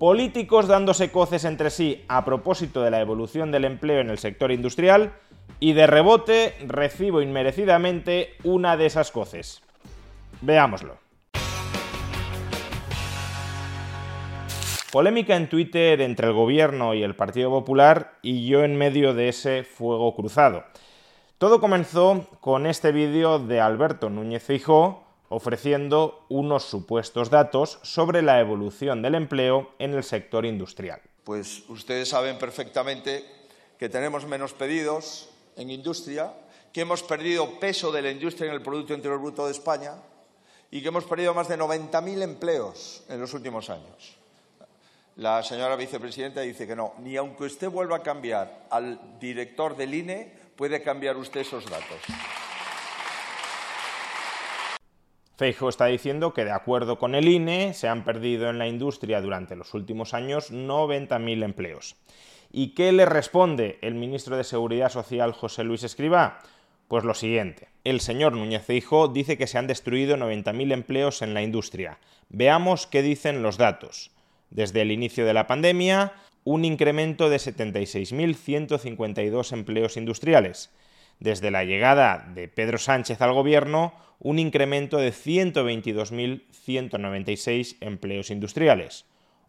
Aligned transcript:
Políticos 0.00 0.66
dándose 0.66 1.12
coces 1.12 1.44
entre 1.44 1.68
sí 1.68 2.06
a 2.08 2.24
propósito 2.24 2.80
de 2.80 2.90
la 2.90 3.02
evolución 3.02 3.52
del 3.52 3.66
empleo 3.66 4.00
en 4.00 4.08
el 4.08 4.16
sector 4.16 4.50
industrial 4.50 5.12
y 5.60 5.74
de 5.74 5.86
rebote 5.86 6.54
recibo 6.66 7.20
inmerecidamente 7.20 8.30
una 8.42 8.78
de 8.78 8.86
esas 8.86 9.10
coces. 9.10 9.62
Veámoslo. 10.40 10.96
Polémica 14.90 15.36
en 15.36 15.50
Twitter 15.50 16.00
entre 16.00 16.28
el 16.28 16.32
gobierno 16.32 16.94
y 16.94 17.02
el 17.02 17.14
Partido 17.14 17.50
Popular 17.50 18.14
y 18.22 18.46
yo 18.46 18.64
en 18.64 18.76
medio 18.76 19.12
de 19.12 19.28
ese 19.28 19.64
fuego 19.64 20.14
cruzado. 20.14 20.64
Todo 21.36 21.60
comenzó 21.60 22.26
con 22.40 22.64
este 22.64 22.90
vídeo 22.90 23.38
de 23.38 23.60
Alberto 23.60 24.08
Núñez 24.08 24.44
Feijóo 24.44 25.09
ofreciendo 25.30 26.26
unos 26.28 26.64
supuestos 26.64 27.30
datos 27.30 27.78
sobre 27.82 28.20
la 28.20 28.40
evolución 28.40 29.00
del 29.00 29.14
empleo 29.14 29.70
en 29.78 29.94
el 29.94 30.04
sector 30.04 30.44
industrial. 30.44 31.00
Pues 31.24 31.62
ustedes 31.68 32.08
saben 32.08 32.36
perfectamente 32.36 33.24
que 33.78 33.88
tenemos 33.88 34.26
menos 34.26 34.52
pedidos 34.52 35.30
en 35.56 35.70
industria, 35.70 36.34
que 36.72 36.82
hemos 36.82 37.02
perdido 37.02 37.58
peso 37.60 37.92
de 37.92 38.02
la 38.02 38.10
industria 38.10 38.48
en 38.48 38.54
el 38.54 38.62
Producto 38.62 38.92
Interior 38.92 39.20
Bruto 39.20 39.46
de 39.46 39.52
España 39.52 39.94
y 40.70 40.82
que 40.82 40.88
hemos 40.88 41.04
perdido 41.04 41.32
más 41.32 41.48
de 41.48 41.58
90.000 41.58 42.22
empleos 42.22 43.04
en 43.08 43.20
los 43.20 43.32
últimos 43.32 43.70
años. 43.70 44.16
La 45.16 45.42
señora 45.42 45.76
vicepresidenta 45.76 46.40
dice 46.40 46.66
que 46.66 46.74
no, 46.74 46.94
ni 46.98 47.16
aunque 47.16 47.44
usted 47.44 47.68
vuelva 47.68 47.96
a 47.98 48.02
cambiar 48.02 48.66
al 48.70 49.18
director 49.20 49.76
del 49.76 49.94
INE, 49.94 50.32
puede 50.56 50.82
cambiar 50.82 51.16
usted 51.16 51.40
esos 51.40 51.64
datos. 51.68 52.00
Feijo 55.40 55.70
está 55.70 55.86
diciendo 55.86 56.34
que 56.34 56.44
de 56.44 56.50
acuerdo 56.50 56.98
con 56.98 57.14
el 57.14 57.26
INE 57.26 57.72
se 57.72 57.88
han 57.88 58.04
perdido 58.04 58.50
en 58.50 58.58
la 58.58 58.68
industria 58.68 59.22
durante 59.22 59.56
los 59.56 59.72
últimos 59.72 60.12
años 60.12 60.52
90.000 60.52 61.42
empleos. 61.42 61.96
¿Y 62.52 62.74
qué 62.74 62.92
le 62.92 63.06
responde 63.06 63.78
el 63.80 63.94
ministro 63.94 64.36
de 64.36 64.44
Seguridad 64.44 64.90
Social 64.90 65.32
José 65.32 65.64
Luis 65.64 65.82
Escribá? 65.82 66.40
Pues 66.88 67.04
lo 67.04 67.14
siguiente. 67.14 67.68
El 67.84 68.00
señor 68.00 68.34
Núñez 68.34 68.66
Feijóo 68.66 69.08
dice 69.08 69.38
que 69.38 69.46
se 69.46 69.56
han 69.56 69.66
destruido 69.66 70.18
90.000 70.18 70.74
empleos 70.74 71.22
en 71.22 71.32
la 71.32 71.40
industria. 71.40 71.98
Veamos 72.28 72.86
qué 72.86 73.00
dicen 73.00 73.42
los 73.42 73.56
datos 73.56 74.10
desde 74.50 74.82
el 74.82 74.92
inicio 74.92 75.24
de 75.24 75.32
la 75.32 75.46
pandemia, 75.46 76.12
un 76.44 76.66
incremento 76.66 77.30
de 77.30 77.38
76.152 77.38 79.52
empleos 79.54 79.96
industriales. 79.96 80.70
Desde 81.20 81.50
la 81.50 81.64
llegada 81.64 82.26
de 82.34 82.48
Pedro 82.48 82.78
Sánchez 82.78 83.20
al 83.20 83.32
gobierno, 83.32 83.92
un 84.18 84.38
incremento 84.38 84.96
de 84.96 85.12
122.196 85.12 87.76
empleos 87.80 88.30
industriales. 88.30 89.04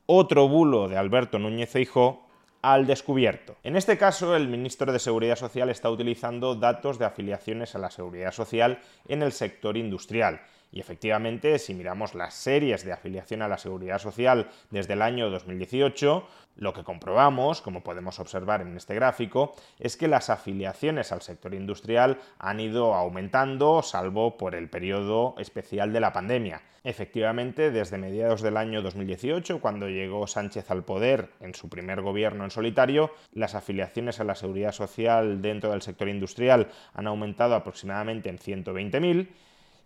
Otro 0.05 0.50
bulo 0.50 0.89
de 0.89 0.97
Alberto 0.97 1.39
Núñez 1.39 1.69
Feijóo 1.69 2.28
al 2.61 2.86
descubierto. 2.86 3.55
En 3.63 3.75
este 3.75 3.97
caso, 3.97 4.36
el 4.36 4.47
ministro 4.47 4.91
de 4.91 5.00
Seguridad 5.00 5.38
Social 5.38 5.69
está 5.69 5.89
utilizando 5.89 6.56
datos 6.56 7.00
de 7.00 7.06
afiliaciones 7.06 7.74
a 7.74 7.79
la 7.79 7.90
Seguridad 7.90 8.34
Social 8.34 8.79
en 9.07 9.24
el 9.24 9.31
sector 9.31 9.78
industrial 9.78 10.41
y 10.71 10.79
efectivamente, 10.79 11.59
si 11.59 11.73
miramos 11.73 12.15
las 12.15 12.33
series 12.33 12.85
de 12.85 12.93
afiliación 12.93 13.41
a 13.41 13.49
la 13.49 13.57
seguridad 13.57 13.99
social 13.99 14.47
desde 14.69 14.93
el 14.93 15.01
año 15.01 15.29
2018, 15.29 16.25
lo 16.55 16.73
que 16.73 16.83
comprobamos, 16.83 17.61
como 17.61 17.83
podemos 17.83 18.19
observar 18.19 18.61
en 18.61 18.77
este 18.77 18.95
gráfico, 18.95 19.53
es 19.79 19.97
que 19.97 20.07
las 20.07 20.29
afiliaciones 20.29 21.11
al 21.11 21.21
sector 21.21 21.53
industrial 21.53 22.19
han 22.39 22.59
ido 22.61 22.93
aumentando, 22.93 23.81
salvo 23.81 24.37
por 24.37 24.55
el 24.55 24.69
periodo 24.69 25.35
especial 25.39 25.91
de 25.91 25.99
la 25.99 26.13
pandemia. 26.13 26.61
Efectivamente, 26.83 27.69
desde 27.69 27.97
mediados 27.97 28.41
del 28.41 28.57
año 28.57 28.81
2018, 28.81 29.61
cuando 29.61 29.88
llegó 29.88 30.25
Sánchez 30.25 30.71
al 30.71 30.83
poder 30.83 31.29
en 31.39 31.53
su 31.53 31.69
primer 31.69 32.01
gobierno 32.01 32.43
en 32.43 32.49
solitario, 32.49 33.11
las 33.33 33.55
afiliaciones 33.55 34.19
a 34.19 34.23
la 34.23 34.35
seguridad 34.35 34.71
social 34.71 35.41
dentro 35.41 35.71
del 35.71 35.83
sector 35.83 36.09
industrial 36.09 36.69
han 36.93 37.07
aumentado 37.07 37.55
aproximadamente 37.55 38.29
en 38.29 38.39
120.000 38.39 39.27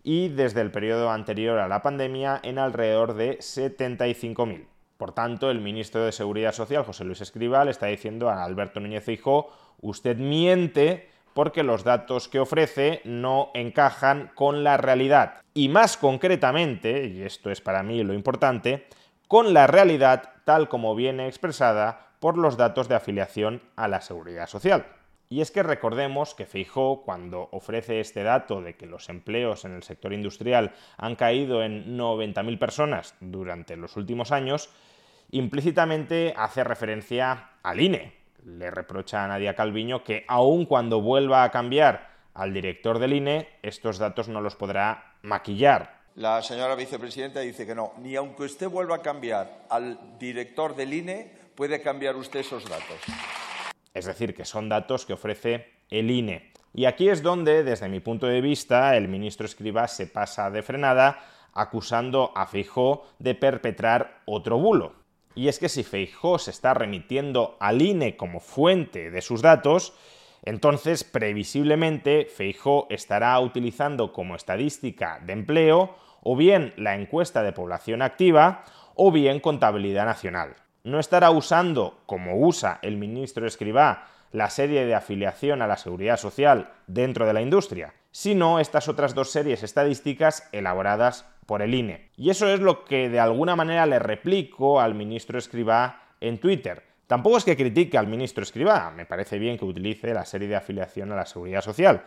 y 0.06 0.28
desde 0.28 0.60
el 0.60 0.70
periodo 0.70 1.10
anterior 1.10 1.58
a 1.58 1.66
la 1.66 1.82
pandemia 1.82 2.38
en 2.44 2.60
alrededor 2.60 3.14
de 3.14 3.38
75.000. 3.38 4.68
Por 4.96 5.12
tanto, 5.12 5.50
el 5.50 5.60
ministro 5.60 6.04
de 6.04 6.12
Seguridad 6.12 6.52
Social, 6.52 6.84
José 6.84 7.04
Luis 7.04 7.20
Escribal, 7.20 7.66
está 7.66 7.86
diciendo 7.86 8.30
a 8.30 8.44
Alberto 8.44 8.78
Núñez 8.78 9.02
Feijóo, 9.02 9.50
usted 9.80 10.16
miente 10.16 11.10
porque 11.34 11.64
los 11.64 11.82
datos 11.82 12.28
que 12.28 12.38
ofrece 12.38 13.00
no 13.02 13.50
encajan 13.52 14.30
con 14.36 14.62
la 14.62 14.76
realidad. 14.76 15.40
Y 15.54 15.68
más 15.68 15.96
concretamente, 15.96 17.08
y 17.08 17.22
esto 17.22 17.50
es 17.50 17.60
para 17.60 17.82
mí 17.82 18.04
lo 18.04 18.14
importante, 18.14 18.86
con 19.26 19.52
la 19.52 19.66
realidad 19.66 20.34
tal 20.44 20.68
como 20.68 20.94
viene 20.94 21.26
expresada 21.26 22.12
por 22.20 22.38
los 22.38 22.56
datos 22.56 22.88
de 22.88 22.94
afiliación 22.94 23.60
a 23.74 23.88
la 23.88 24.00
seguridad 24.00 24.46
social. 24.46 24.86
Y 25.28 25.40
es 25.40 25.50
que 25.50 25.64
recordemos 25.64 26.34
que 26.34 26.46
Feijó, 26.46 27.02
cuando 27.02 27.48
ofrece 27.50 27.98
este 27.98 28.22
dato 28.22 28.62
de 28.62 28.76
que 28.76 28.86
los 28.86 29.08
empleos 29.08 29.64
en 29.64 29.74
el 29.74 29.82
sector 29.82 30.12
industrial 30.12 30.72
han 30.96 31.16
caído 31.16 31.64
en 31.64 31.98
90.000 31.98 32.58
personas 32.58 33.14
durante 33.20 33.76
los 33.76 33.96
últimos 33.96 34.30
años, 34.30 34.70
implícitamente 35.32 36.32
hace 36.36 36.62
referencia 36.62 37.50
al 37.64 37.80
INE. 37.80 38.14
Le 38.44 38.70
reprocha 38.70 39.24
a 39.24 39.28
Nadia 39.28 39.56
Calviño 39.56 40.04
que 40.04 40.24
aun 40.28 40.64
cuando 40.64 41.00
vuelva 41.00 41.42
a 41.42 41.50
cambiar 41.50 42.14
al 42.32 42.52
director 42.52 43.00
del 43.00 43.14
INE, 43.14 43.48
estos 43.62 43.98
datos 43.98 44.28
no 44.28 44.40
los 44.40 44.54
podrá 44.54 45.14
maquillar. 45.22 45.96
La 46.14 46.40
señora 46.40 46.76
vicepresidenta 46.76 47.40
dice 47.40 47.66
que 47.66 47.74
no, 47.74 47.94
ni 47.98 48.14
aunque 48.14 48.44
usted 48.44 48.68
vuelva 48.68 48.96
a 48.96 49.02
cambiar 49.02 49.64
al 49.68 50.18
director 50.18 50.76
del 50.76 50.94
INE, 50.94 51.32
puede 51.56 51.82
cambiar 51.82 52.14
usted 52.14 52.40
esos 52.40 52.64
datos 52.68 53.00
es 53.96 54.04
decir, 54.04 54.34
que 54.34 54.44
son 54.44 54.68
datos 54.68 55.06
que 55.06 55.14
ofrece 55.14 55.72
el 55.90 56.10
INE. 56.10 56.52
Y 56.74 56.84
aquí 56.84 57.08
es 57.08 57.22
donde, 57.22 57.64
desde 57.64 57.88
mi 57.88 58.00
punto 58.00 58.26
de 58.26 58.42
vista, 58.42 58.94
el 58.96 59.08
ministro 59.08 59.46
Escriba 59.46 59.88
se 59.88 60.06
pasa 60.06 60.50
de 60.50 60.62
frenada 60.62 61.18
acusando 61.54 62.32
a 62.34 62.46
Feijó 62.46 63.06
de 63.18 63.34
perpetrar 63.34 64.20
otro 64.26 64.58
bulo. 64.58 64.92
Y 65.34 65.48
es 65.48 65.58
que 65.58 65.70
si 65.70 65.82
Feijó 65.82 66.38
se 66.38 66.50
está 66.50 66.74
remitiendo 66.74 67.56
al 67.58 67.80
INE 67.80 68.18
como 68.18 68.40
fuente 68.40 69.10
de 69.10 69.22
sus 69.22 69.40
datos, 69.40 69.94
entonces 70.42 71.02
previsiblemente 71.02 72.26
Feijó 72.26 72.86
estará 72.90 73.40
utilizando 73.40 74.12
como 74.12 74.36
estadística 74.36 75.20
de 75.24 75.32
empleo 75.32 75.96
o 76.22 76.36
bien 76.36 76.74
la 76.76 76.94
encuesta 76.94 77.42
de 77.42 77.52
población 77.52 78.02
activa 78.02 78.64
o 78.94 79.10
bien 79.10 79.40
contabilidad 79.40 80.04
nacional 80.04 80.56
no 80.86 81.00
estará 81.00 81.30
usando, 81.32 81.98
como 82.06 82.38
usa 82.38 82.78
el 82.80 82.96
ministro 82.96 83.44
Escribá, 83.44 84.06
la 84.30 84.50
serie 84.50 84.86
de 84.86 84.94
afiliación 84.94 85.60
a 85.60 85.66
la 85.66 85.76
seguridad 85.76 86.16
social 86.16 86.70
dentro 86.86 87.26
de 87.26 87.32
la 87.32 87.42
industria, 87.42 87.92
sino 88.12 88.60
estas 88.60 88.88
otras 88.88 89.12
dos 89.12 89.32
series 89.32 89.64
estadísticas 89.64 90.48
elaboradas 90.52 91.26
por 91.44 91.60
el 91.60 91.74
INE. 91.74 92.10
Y 92.16 92.30
eso 92.30 92.48
es 92.48 92.60
lo 92.60 92.84
que 92.84 93.08
de 93.08 93.18
alguna 93.18 93.56
manera 93.56 93.84
le 93.84 93.98
replico 93.98 94.80
al 94.80 94.94
ministro 94.94 95.38
Escribá 95.38 96.02
en 96.20 96.38
Twitter. 96.38 96.84
Tampoco 97.08 97.38
es 97.38 97.44
que 97.44 97.56
critique 97.56 97.98
al 97.98 98.06
ministro 98.06 98.44
Escribá, 98.44 98.92
me 98.94 99.06
parece 99.06 99.40
bien 99.40 99.58
que 99.58 99.64
utilice 99.64 100.14
la 100.14 100.24
serie 100.24 100.46
de 100.46 100.56
afiliación 100.56 101.10
a 101.10 101.16
la 101.16 101.26
seguridad 101.26 101.62
social, 101.62 102.04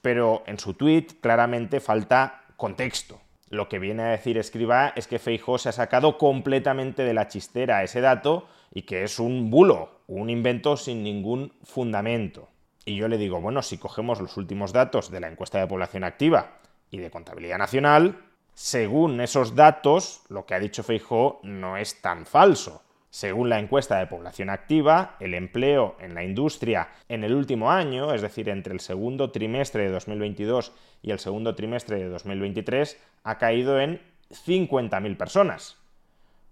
pero 0.00 0.44
en 0.46 0.58
su 0.58 0.72
tweet 0.72 1.08
claramente 1.20 1.78
falta 1.78 2.44
contexto. 2.56 3.20
Lo 3.54 3.68
que 3.68 3.78
viene 3.78 4.02
a 4.02 4.08
decir 4.08 4.36
Escriba 4.36 4.92
es 4.96 5.06
que 5.06 5.20
Feijó 5.20 5.58
se 5.58 5.68
ha 5.68 5.72
sacado 5.72 6.18
completamente 6.18 7.04
de 7.04 7.14
la 7.14 7.28
chistera 7.28 7.84
ese 7.84 8.00
dato 8.00 8.48
y 8.72 8.82
que 8.82 9.04
es 9.04 9.20
un 9.20 9.48
bulo, 9.48 10.00
un 10.08 10.28
invento 10.28 10.76
sin 10.76 11.04
ningún 11.04 11.52
fundamento. 11.62 12.48
Y 12.84 12.96
yo 12.96 13.06
le 13.06 13.16
digo, 13.16 13.40
bueno, 13.40 13.62
si 13.62 13.78
cogemos 13.78 14.20
los 14.20 14.36
últimos 14.36 14.72
datos 14.72 15.08
de 15.08 15.20
la 15.20 15.28
encuesta 15.28 15.60
de 15.60 15.68
población 15.68 16.02
activa 16.02 16.58
y 16.90 16.98
de 16.98 17.12
contabilidad 17.12 17.58
nacional, 17.58 18.24
según 18.54 19.20
esos 19.20 19.54
datos, 19.54 20.22
lo 20.28 20.46
que 20.46 20.54
ha 20.54 20.58
dicho 20.58 20.82
Feijó 20.82 21.38
no 21.44 21.76
es 21.76 22.02
tan 22.02 22.26
falso. 22.26 22.82
Según 23.14 23.48
la 23.48 23.60
encuesta 23.60 24.00
de 24.00 24.08
población 24.08 24.50
activa, 24.50 25.14
el 25.20 25.34
empleo 25.34 25.94
en 26.00 26.16
la 26.16 26.24
industria 26.24 26.88
en 27.08 27.22
el 27.22 27.32
último 27.32 27.70
año, 27.70 28.12
es 28.12 28.22
decir, 28.22 28.48
entre 28.48 28.74
el 28.74 28.80
segundo 28.80 29.30
trimestre 29.30 29.84
de 29.84 29.90
2022 29.90 30.72
y 31.00 31.12
el 31.12 31.20
segundo 31.20 31.54
trimestre 31.54 31.98
de 31.98 32.08
2023, 32.08 33.00
ha 33.22 33.38
caído 33.38 33.78
en 33.78 34.00
50.000 34.32 35.16
personas. 35.16 35.76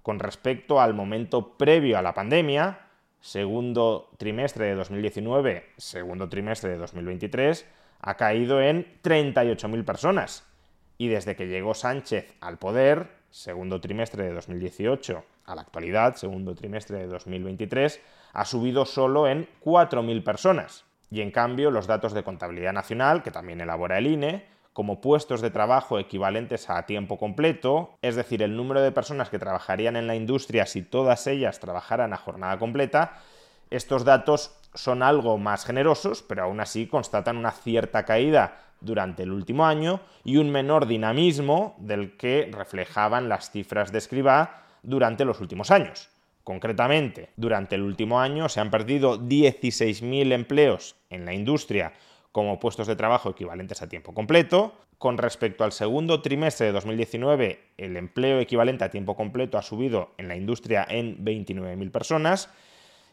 Con 0.02 0.20
respecto 0.20 0.80
al 0.80 0.94
momento 0.94 1.58
previo 1.58 1.98
a 1.98 2.02
la 2.02 2.14
pandemia, 2.14 2.78
segundo 3.20 4.10
trimestre 4.16 4.66
de 4.66 4.76
2019, 4.76 5.66
segundo 5.78 6.28
trimestre 6.28 6.70
de 6.70 6.76
2023, 6.76 7.68
ha 8.02 8.16
caído 8.16 8.60
en 8.60 8.86
38.000 9.02 9.84
personas. 9.84 10.46
Y 10.96 11.08
desde 11.08 11.34
que 11.34 11.48
llegó 11.48 11.74
Sánchez 11.74 12.32
al 12.40 12.58
poder, 12.58 13.21
segundo 13.32 13.80
trimestre 13.80 14.24
de 14.24 14.32
2018 14.32 15.24
a 15.46 15.54
la 15.54 15.62
actualidad, 15.62 16.14
segundo 16.14 16.54
trimestre 16.54 16.98
de 16.98 17.06
2023, 17.08 18.00
ha 18.32 18.44
subido 18.44 18.84
solo 18.84 19.26
en 19.26 19.48
4.000 19.64 20.22
personas. 20.22 20.84
Y 21.10 21.20
en 21.20 21.30
cambio, 21.30 21.70
los 21.70 21.86
datos 21.86 22.12
de 22.12 22.22
contabilidad 22.22 22.72
nacional, 22.72 23.22
que 23.22 23.30
también 23.30 23.60
elabora 23.60 23.98
el 23.98 24.06
INE, 24.06 24.46
como 24.72 25.00
puestos 25.00 25.40
de 25.40 25.50
trabajo 25.50 25.98
equivalentes 25.98 26.70
a 26.70 26.86
tiempo 26.86 27.18
completo, 27.18 27.98
es 28.00 28.16
decir, 28.16 28.42
el 28.42 28.56
número 28.56 28.80
de 28.80 28.92
personas 28.92 29.28
que 29.28 29.38
trabajarían 29.38 29.96
en 29.96 30.06
la 30.06 30.14
industria 30.14 30.64
si 30.64 30.82
todas 30.82 31.26
ellas 31.26 31.60
trabajaran 31.60 32.12
a 32.12 32.18
jornada 32.18 32.58
completa, 32.58 33.18
estos 33.70 34.04
datos 34.04 34.54
son 34.74 35.02
algo 35.02 35.38
más 35.38 35.64
generosos, 35.64 36.22
pero 36.22 36.44
aún 36.44 36.60
así 36.60 36.86
constatan 36.86 37.36
una 37.36 37.52
cierta 37.52 38.04
caída 38.04 38.71
durante 38.82 39.22
el 39.22 39.32
último 39.32 39.66
año 39.66 40.00
y 40.24 40.36
un 40.36 40.50
menor 40.50 40.86
dinamismo 40.86 41.76
del 41.78 42.16
que 42.16 42.50
reflejaban 42.52 43.28
las 43.28 43.50
cifras 43.50 43.92
de 43.92 43.98
escriba 43.98 44.64
durante 44.82 45.24
los 45.24 45.40
últimos 45.40 45.70
años. 45.70 46.10
Concretamente, 46.44 47.30
durante 47.36 47.76
el 47.76 47.82
último 47.82 48.20
año 48.20 48.48
se 48.48 48.60
han 48.60 48.70
perdido 48.70 49.18
16.000 49.18 50.32
empleos 50.32 50.96
en 51.08 51.24
la 51.24 51.34
industria 51.34 51.92
como 52.32 52.58
puestos 52.58 52.86
de 52.86 52.96
trabajo 52.96 53.30
equivalentes 53.30 53.82
a 53.82 53.88
tiempo 53.88 54.12
completo. 54.12 54.74
Con 54.98 55.18
respecto 55.18 55.64
al 55.64 55.72
segundo 55.72 56.22
trimestre 56.22 56.66
de 56.66 56.72
2019, 56.72 57.60
el 57.76 57.96
empleo 57.96 58.40
equivalente 58.40 58.84
a 58.84 58.90
tiempo 58.90 59.14
completo 59.14 59.58
ha 59.58 59.62
subido 59.62 60.14
en 60.16 60.28
la 60.28 60.36
industria 60.36 60.86
en 60.88 61.24
29.000 61.24 61.90
personas. 61.90 62.50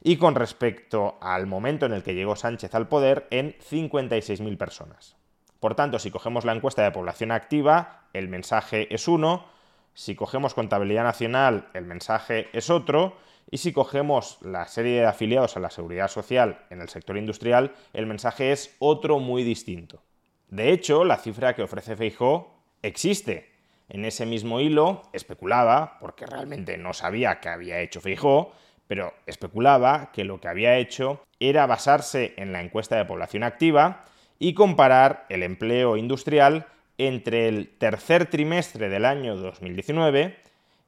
Y 0.02 0.18
con 0.18 0.36
respecto 0.36 1.18
al 1.22 1.46
momento 1.46 1.86
en 1.86 1.94
el 1.94 2.04
que 2.04 2.16
llegó 2.16 2.36
Sánchez 2.36 2.74
al 2.74 2.88
poder, 2.88 3.28
en 3.32 3.56
56.000 3.60 4.58
personas. 4.58 5.19
Por 5.60 5.76
tanto, 5.76 6.00
si 6.00 6.12
cogemos 6.12 6.46
la 6.46 6.54
encuesta 6.54 6.84
de 6.84 6.92
población 6.92 7.32
activa, 7.32 8.04
el 8.14 8.30
mensaje 8.30 8.94
es 8.94 9.08
uno. 9.08 9.46
Si 9.94 10.16
cogemos 10.16 10.54
contabilidad 10.54 11.04
nacional, 11.04 11.68
el 11.74 11.86
mensaje 11.86 12.48
es 12.54 12.70
otro. 12.70 13.18
Y 13.52 13.58
si 13.58 13.74
cogemos 13.74 14.38
la 14.42 14.68
serie 14.68 15.02
de 15.02 15.08
afiliados 15.08 15.58
a 15.58 15.60
la 15.60 15.70
seguridad 15.70 16.08
social 16.08 16.66
en 16.70 16.82
el 16.82 16.90
sector 16.90 17.18
industrial, 17.18 17.74
el 17.94 18.06
mensaje 18.06 18.52
es 18.52 18.76
otro 18.80 19.20
muy 19.20 19.44
distinto. 19.44 20.02
De 20.48 20.72
hecho, 20.72 21.04
la 21.04 21.18
cifra 21.18 21.56
que 21.56 21.64
ofrece 21.64 21.96
Feijó 21.96 22.64
existe. 22.82 23.52
En 23.90 24.06
ese 24.06 24.26
mismo 24.26 24.60
hilo 24.60 25.02
especulaba, 25.14 25.98
porque 26.00 26.28
realmente 26.28 26.78
no 26.78 26.94
sabía 26.94 27.40
qué 27.40 27.50
había 27.50 27.82
hecho 27.82 28.02
Feijó, 28.02 28.54
pero 28.88 29.14
especulaba 29.26 30.12
que 30.14 30.24
lo 30.24 30.40
que 30.40 30.48
había 30.48 30.78
hecho 30.78 31.24
era 31.40 31.66
basarse 31.66 32.34
en 32.38 32.52
la 32.52 32.62
encuesta 32.62 32.96
de 32.98 33.06
población 33.06 33.44
activa 33.44 34.06
y 34.40 34.54
comparar 34.54 35.26
el 35.30 35.44
empleo 35.44 35.98
industrial 35.98 36.66
entre 36.98 37.48
el 37.48 37.70
tercer 37.78 38.26
trimestre 38.26 38.90
del 38.90 39.06
año 39.06 39.36
2019 39.36 40.38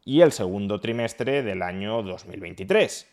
y 0.04 0.22
el 0.22 0.32
segundo 0.32 0.80
trimestre 0.80 1.44
del 1.44 1.62
año 1.62 2.02
2023. 2.02 3.08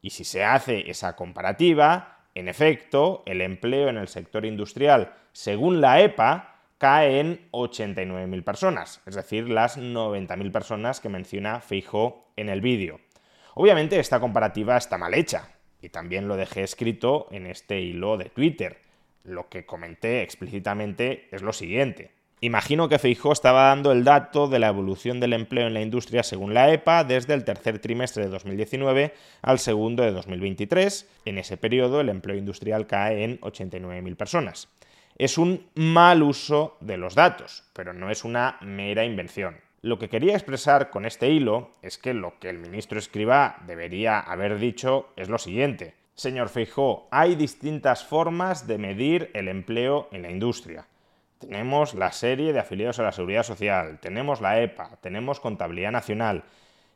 Y 0.00 0.10
si 0.10 0.24
se 0.24 0.42
hace 0.42 0.90
esa 0.90 1.14
comparativa, 1.14 2.26
en 2.34 2.48
efecto, 2.48 3.22
el 3.26 3.40
empleo 3.40 3.88
en 3.88 3.98
el 3.98 4.08
sector 4.08 4.44
industrial, 4.44 5.14
según 5.32 5.80
la 5.80 6.00
EPA, 6.00 6.52
cae 6.78 7.20
en 7.20 7.48
89.000 7.52 8.42
personas, 8.42 9.00
es 9.06 9.14
decir, 9.14 9.48
las 9.48 9.78
90.000 9.78 10.50
personas 10.50 11.00
que 11.00 11.08
menciona 11.08 11.60
Feijo 11.60 12.32
en 12.36 12.48
el 12.48 12.60
vídeo. 12.60 12.98
Obviamente 13.54 14.00
esta 14.00 14.18
comparativa 14.18 14.76
está 14.76 14.98
mal 14.98 15.14
hecha, 15.14 15.48
y 15.80 15.90
también 15.90 16.26
lo 16.26 16.36
dejé 16.36 16.64
escrito 16.64 17.28
en 17.30 17.46
este 17.46 17.80
hilo 17.80 18.16
de 18.16 18.30
Twitter. 18.30 18.80
Lo 19.24 19.48
que 19.48 19.66
comenté 19.66 20.22
explícitamente 20.22 21.28
es 21.30 21.42
lo 21.42 21.52
siguiente. 21.52 22.10
Imagino 22.44 22.88
que 22.88 22.98
Feijó 22.98 23.32
estaba 23.32 23.68
dando 23.68 23.92
el 23.92 24.02
dato 24.02 24.48
de 24.48 24.58
la 24.58 24.66
evolución 24.66 25.20
del 25.20 25.32
empleo 25.32 25.68
en 25.68 25.74
la 25.74 25.80
industria 25.80 26.24
según 26.24 26.54
la 26.54 26.72
EPA 26.72 27.04
desde 27.04 27.34
el 27.34 27.44
tercer 27.44 27.78
trimestre 27.78 28.24
de 28.24 28.30
2019 28.30 29.14
al 29.42 29.60
segundo 29.60 30.02
de 30.02 30.10
2023. 30.10 31.08
En 31.24 31.38
ese 31.38 31.56
periodo 31.56 32.00
el 32.00 32.08
empleo 32.08 32.36
industrial 32.36 32.88
cae 32.88 33.22
en 33.22 33.40
89.000 33.42 34.16
personas. 34.16 34.68
Es 35.16 35.38
un 35.38 35.68
mal 35.76 36.24
uso 36.24 36.76
de 36.80 36.96
los 36.96 37.14
datos, 37.14 37.62
pero 37.74 37.92
no 37.92 38.10
es 38.10 38.24
una 38.24 38.58
mera 38.60 39.04
invención. 39.04 39.60
Lo 39.80 40.00
que 40.00 40.08
quería 40.08 40.34
expresar 40.34 40.90
con 40.90 41.04
este 41.06 41.30
hilo 41.30 41.70
es 41.80 41.96
que 41.96 42.12
lo 42.12 42.40
que 42.40 42.50
el 42.50 42.58
ministro 42.58 42.98
Escriba 42.98 43.58
debería 43.68 44.18
haber 44.18 44.58
dicho 44.58 45.12
es 45.14 45.28
lo 45.28 45.38
siguiente. 45.38 45.94
Señor 46.22 46.50
Feijó, 46.50 47.08
hay 47.10 47.34
distintas 47.34 48.04
formas 48.04 48.68
de 48.68 48.78
medir 48.78 49.32
el 49.34 49.48
empleo 49.48 50.06
en 50.12 50.22
la 50.22 50.30
industria. 50.30 50.86
Tenemos 51.40 51.94
la 51.94 52.12
serie 52.12 52.52
de 52.52 52.60
afiliados 52.60 53.00
a 53.00 53.02
la 53.02 53.10
Seguridad 53.10 53.42
Social, 53.42 53.98
tenemos 53.98 54.40
la 54.40 54.62
EPA, 54.62 54.98
tenemos 55.00 55.40
Contabilidad 55.40 55.90
Nacional, 55.90 56.44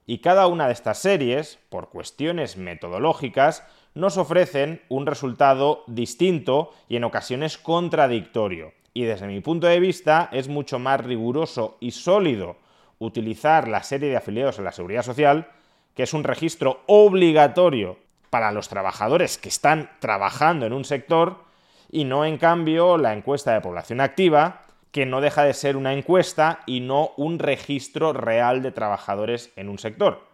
y 0.07 0.19
cada 0.19 0.47
una 0.47 0.69
de 0.69 0.75
estas 0.75 0.99
series, 0.99 1.59
por 1.71 1.89
cuestiones 1.89 2.57
metodológicas, 2.57 3.65
nos 3.95 4.17
ofrecen 4.17 4.81
un 4.89 5.07
resultado 5.07 5.83
distinto 5.89 6.71
y 6.89 6.95
en 6.95 7.03
ocasiones 7.03 7.59
contradictorio. 7.59 8.75
Y 8.95 9.07
desde 9.07 9.27
mi 9.27 9.41
punto 9.41 9.67
de 9.67 9.81
vista 9.81 10.29
es 10.31 10.47
mucho 10.47 10.79
más 10.79 11.05
riguroso 11.05 11.79
y 11.81 11.91
sólido 11.91 12.59
utilizar 13.01 13.67
la 13.67 13.83
serie 13.83 14.09
de 14.09 14.19
afiliados 14.19 14.61
a 14.61 14.63
la 14.63 14.71
Seguridad 14.71 15.03
Social, 15.03 15.49
que 15.97 16.05
es 16.05 16.15
un 16.15 16.23
registro 16.23 16.85
obligatorio 16.87 18.06
para 18.31 18.53
los 18.53 18.69
trabajadores 18.69 19.39
que 19.39 19.49
están 19.49 19.91
trabajando 20.01 20.67
en 20.67 20.73
un 20.73 20.85
sector, 20.85 21.45
y 21.91 22.05
no 22.05 22.25
en 22.25 22.39
cambio 22.39 22.99
la 22.99 23.13
encuesta 23.13 23.53
de 23.53 23.61
población 23.61 24.01
activa, 24.01 24.67
que 24.91 25.07
no 25.07 25.21
deja 25.21 25.45
de 25.45 25.55
ser 25.55 25.77
una 25.77 25.93
encuesta 25.93 26.61
y 26.67 26.81
no 26.81 27.13
un 27.17 27.39
registro 27.39 28.13
real 28.13 28.63
de 28.63 28.73
trabajadores 28.73 29.53
en 29.57 29.69
un 29.69 29.79
sector. 29.79 30.27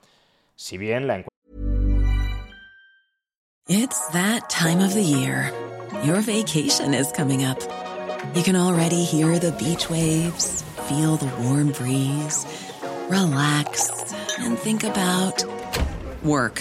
Si 0.55 0.79
bien 0.79 1.06
la 1.06 1.17
encuesta 1.17 1.33
It's 3.69 4.06
that 4.12 4.50
time 4.50 4.81
of 4.81 4.93
the 4.93 5.03
year. 5.03 5.53
Your 6.05 6.21
vacation 6.21 6.95
is 6.95 7.12
coming 7.12 7.45
up. 7.45 7.59
You 8.35 8.43
can 8.43 8.56
already 8.56 9.05
hear 9.05 9.38
the 9.38 9.53
beach 9.53 9.88
waves, 9.88 10.62
feel 10.88 11.17
the 11.17 11.31
warm 11.43 11.73
breeze, 11.73 12.45
relax 13.09 13.91
and 14.38 14.59
think 14.59 14.85
about 14.85 15.45
work. 16.23 16.61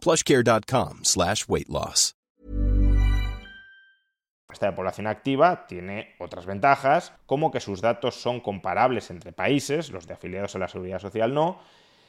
plushcare.com 0.00 1.04
slash 1.04 1.44
weight 1.48 1.68
loss. 1.68 2.14
Esta 4.52 4.74
población 4.74 5.06
activa 5.06 5.66
tiene 5.66 6.14
otras 6.18 6.46
ventajas, 6.46 7.12
como 7.26 7.50
que 7.50 7.60
sus 7.60 7.80
datos 7.80 8.16
son 8.16 8.40
comparables 8.40 9.10
entre 9.10 9.32
países, 9.32 9.90
los 9.90 10.06
de 10.06 10.14
afiliados 10.14 10.56
a 10.56 10.58
la 10.58 10.68
seguridad 10.68 10.98
social 10.98 11.32
no, 11.34 11.60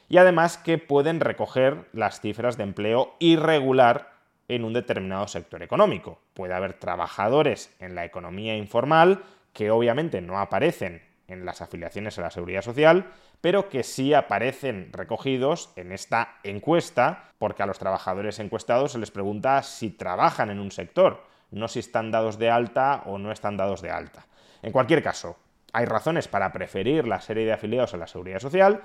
y 0.08 0.18
además 0.18 0.58
que 0.58 0.78
pueden 0.78 1.20
recoger 1.20 1.88
las 1.92 2.20
cifras 2.20 2.56
de 2.56 2.64
empleo 2.64 3.14
irregular 3.18 4.12
en 4.48 4.64
un 4.64 4.72
determinado 4.72 5.28
sector 5.28 5.62
económico. 5.62 6.20
Puede 6.34 6.54
haber 6.54 6.74
trabajadores 6.74 7.74
en 7.78 7.94
la 7.94 8.04
economía 8.04 8.56
informal 8.56 9.22
que 9.52 9.70
obviamente 9.70 10.20
no 10.20 10.38
aparecen 10.38 11.02
en 11.28 11.44
las 11.44 11.62
afiliaciones 11.62 12.18
a 12.18 12.22
la 12.22 12.30
seguridad 12.30 12.62
social, 12.62 13.06
pero 13.42 13.68
que 13.68 13.82
sí 13.82 14.14
aparecen 14.14 14.88
recogidos 14.92 15.72
en 15.76 15.92
esta 15.92 16.36
encuesta, 16.44 17.32
porque 17.38 17.62
a 17.62 17.66
los 17.66 17.78
trabajadores 17.78 18.38
encuestados 18.38 18.92
se 18.92 18.98
les 18.98 19.10
pregunta 19.10 19.62
si 19.64 19.90
trabajan 19.90 20.48
en 20.48 20.60
un 20.60 20.70
sector, 20.70 21.24
no 21.50 21.66
si 21.68 21.80
están 21.80 22.12
dados 22.12 22.38
de 22.38 22.50
alta 22.50 23.02
o 23.04 23.18
no 23.18 23.32
están 23.32 23.56
dados 23.56 23.82
de 23.82 23.90
alta. 23.90 24.26
En 24.62 24.70
cualquier 24.70 25.02
caso, 25.02 25.36
hay 25.72 25.86
razones 25.86 26.28
para 26.28 26.52
preferir 26.52 27.06
la 27.08 27.20
serie 27.20 27.44
de 27.44 27.52
afiliados 27.52 27.92
a 27.94 27.96
la 27.96 28.06
seguridad 28.06 28.38
social, 28.38 28.80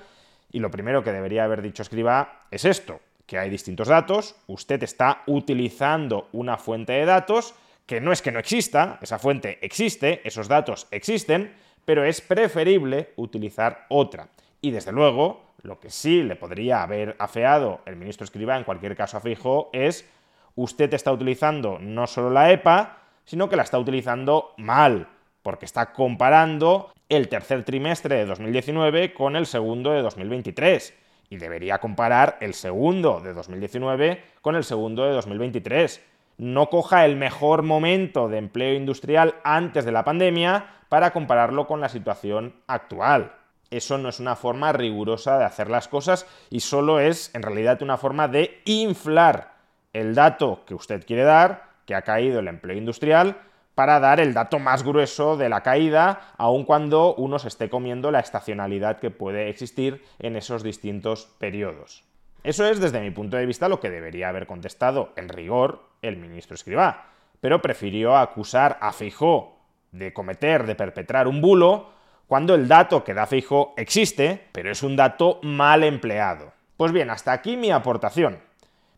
y 0.51 0.59
lo 0.59 0.71
primero 0.71 1.03
que 1.03 1.11
debería 1.11 1.43
haber 1.43 1.61
dicho 1.61 1.83
Escriba 1.83 2.47
es 2.49 2.65
esto, 2.65 2.99
que 3.27 3.37
hay 3.37 3.51
distintos 3.51 3.89
datos, 3.89 4.37
usted 4.47 4.81
está 4.81 5.21
utilizando 5.27 6.29
una 6.31 6.57
fuente 6.57 6.93
de 6.93 7.05
datos 7.05 7.53
que 7.85 8.01
no 8.01 8.11
es 8.11 8.23
que 8.23 8.31
no 8.31 8.39
exista, 8.39 8.97
esa 9.01 9.19
fuente 9.19 9.59
existe, 9.61 10.21
esos 10.27 10.47
datos 10.47 10.87
existen, 10.89 11.53
pero 11.85 12.03
es 12.03 12.21
preferible 12.21 13.13
utilizar 13.17 13.85
otra. 13.89 14.29
Y 14.61 14.71
desde 14.71 14.91
luego, 14.91 15.41
lo 15.61 15.79
que 15.79 15.89
sí 15.89 16.23
le 16.23 16.35
podría 16.35 16.83
haber 16.83 17.15
afeado 17.19 17.81
el 17.85 17.95
ministro 17.95 18.25
Escriba 18.25 18.57
en 18.57 18.63
cualquier 18.63 18.95
caso 18.95 19.17
a 19.17 19.21
Fijo 19.21 19.69
es 19.73 20.09
usted 20.55 20.93
está 20.93 21.11
utilizando 21.11 21.77
no 21.79 22.07
solo 22.07 22.29
la 22.29 22.51
EPA, 22.51 22.97
sino 23.25 23.49
que 23.49 23.55
la 23.55 23.63
está 23.63 23.77
utilizando 23.77 24.53
mal, 24.57 25.07
porque 25.43 25.65
está 25.65 25.93
comparando 25.93 26.91
el 27.09 27.29
tercer 27.29 27.63
trimestre 27.63 28.15
de 28.15 28.25
2019 28.25 29.13
con 29.13 29.35
el 29.35 29.45
segundo 29.45 29.91
de 29.91 30.01
2023 30.01 30.93
y 31.29 31.37
debería 31.37 31.79
comparar 31.79 32.37
el 32.41 32.53
segundo 32.53 33.19
de 33.19 33.33
2019 33.33 34.23
con 34.41 34.55
el 34.55 34.63
segundo 34.63 35.05
de 35.05 35.11
2023. 35.11 36.03
No 36.37 36.69
coja 36.69 37.05
el 37.05 37.15
mejor 37.15 37.63
momento 37.63 38.29
de 38.29 38.37
empleo 38.37 38.73
industrial 38.75 39.35
antes 39.43 39.85
de 39.85 39.91
la 39.91 40.03
pandemia 40.03 40.65
para 40.89 41.11
compararlo 41.11 41.67
con 41.67 41.81
la 41.81 41.89
situación 41.89 42.55
actual. 42.67 43.33
Eso 43.71 43.97
no 43.97 44.09
es 44.09 44.19
una 44.19 44.35
forma 44.35 44.71
rigurosa 44.71 45.37
de 45.37 45.45
hacer 45.45 45.69
las 45.69 45.87
cosas 45.87 46.25
y 46.49 46.61
solo 46.61 46.99
es 46.99 47.33
en 47.33 47.43
realidad 47.43 47.81
una 47.81 47.97
forma 47.97 48.27
de 48.27 48.61
inflar 48.65 49.55
el 49.93 50.15
dato 50.15 50.63
que 50.65 50.75
usted 50.75 51.05
quiere 51.05 51.23
dar, 51.23 51.69
que 51.85 51.95
ha 51.95 52.03
caído 52.03 52.39
el 52.39 52.47
empleo 52.47 52.77
industrial, 52.77 53.37
para 53.77 53.99
dar 53.99 54.19
el 54.19 54.33
dato 54.33 54.57
más 54.57 54.81
grueso 54.81 55.37
de 55.37 55.49
la 55.49 55.61
caída, 55.61 56.33
aun 56.37 56.63
cuando 56.63 57.13
uno 57.13 57.37
se 57.37 57.47
esté 57.47 57.69
comiendo 57.69 58.09
la 58.09 58.19
estacionalidad 58.19 58.99
que 58.99 59.11
puede 59.11 59.49
existir 59.49 60.03
en 60.17 60.35
esos 60.35 60.63
distintos 60.63 61.29
periodos. 61.37 62.03
Eso 62.43 62.65
es, 62.65 62.79
desde 62.79 63.01
mi 63.01 63.11
punto 63.11 63.37
de 63.37 63.45
vista, 63.45 63.69
lo 63.69 63.79
que 63.79 63.91
debería 63.91 64.29
haber 64.29 64.47
contestado 64.47 65.11
en 65.15 65.29
rigor 65.29 65.83
el 66.01 66.17
ministro 66.17 66.55
Escribá, 66.55 67.09
pero 67.39 67.61
prefirió 67.61 68.17
acusar 68.17 68.79
a 68.81 68.93
Fijó 68.93 69.59
de 69.91 70.11
cometer, 70.13 70.65
de 70.65 70.75
perpetrar 70.75 71.27
un 71.27 71.41
bulo, 71.41 71.91
cuando 72.27 72.55
el 72.55 72.67
dato 72.67 73.03
que 73.03 73.13
da 73.13 73.25
Fijó 73.25 73.73
existe, 73.77 74.47
pero 74.51 74.69
es 74.69 74.83
un 74.83 74.95
dato 74.95 75.39
mal 75.43 75.83
empleado. 75.83 76.51
Pues 76.75 76.91
bien, 76.91 77.09
hasta 77.09 77.31
aquí 77.31 77.55
mi 77.55 77.71
aportación. 77.71 78.39